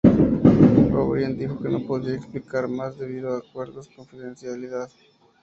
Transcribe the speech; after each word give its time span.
O'Brien 0.95 1.37
dijo 1.37 1.61
que 1.61 1.69
no 1.69 1.85
podía 1.85 2.15
explicar 2.15 2.67
más 2.67 2.97
debido 2.97 3.35
a 3.35 3.37
acuerdos 3.37 3.87
de 3.87 3.95
confidencialidad. 3.97 4.89